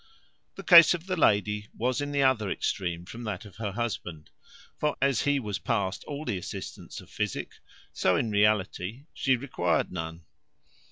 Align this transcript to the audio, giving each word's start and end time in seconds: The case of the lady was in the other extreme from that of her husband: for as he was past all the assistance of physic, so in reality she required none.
The 0.55 0.63
case 0.63 0.95
of 0.95 1.05
the 1.05 1.15
lady 1.15 1.67
was 1.77 2.01
in 2.01 2.11
the 2.11 2.23
other 2.23 2.49
extreme 2.49 3.05
from 3.05 3.23
that 3.25 3.45
of 3.45 3.57
her 3.57 3.73
husband: 3.73 4.31
for 4.79 4.97
as 4.99 5.21
he 5.21 5.39
was 5.39 5.59
past 5.59 6.03
all 6.05 6.25
the 6.25 6.39
assistance 6.39 7.01
of 7.01 7.09
physic, 7.11 7.51
so 7.93 8.15
in 8.15 8.31
reality 8.31 9.05
she 9.13 9.35
required 9.37 9.91
none. 9.91 10.25